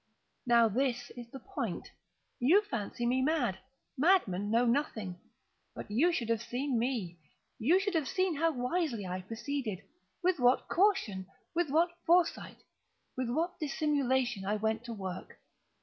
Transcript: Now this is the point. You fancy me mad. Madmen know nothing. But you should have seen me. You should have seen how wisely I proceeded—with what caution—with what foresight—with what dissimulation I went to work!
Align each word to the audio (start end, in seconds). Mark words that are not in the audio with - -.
Now 0.47 0.67
this 0.67 1.11
is 1.11 1.29
the 1.29 1.37
point. 1.39 1.91
You 2.39 2.63
fancy 2.63 3.05
me 3.05 3.21
mad. 3.21 3.59
Madmen 3.95 4.49
know 4.49 4.65
nothing. 4.65 5.19
But 5.75 5.91
you 5.91 6.11
should 6.11 6.29
have 6.29 6.41
seen 6.41 6.79
me. 6.79 7.19
You 7.59 7.79
should 7.79 7.93
have 7.93 8.07
seen 8.07 8.37
how 8.37 8.51
wisely 8.51 9.05
I 9.05 9.21
proceeded—with 9.21 10.39
what 10.39 10.67
caution—with 10.69 11.69
what 11.69 11.91
foresight—with 12.07 13.29
what 13.29 13.59
dissimulation 13.59 14.43
I 14.43 14.55
went 14.55 14.83
to 14.85 14.93
work! 14.95 15.37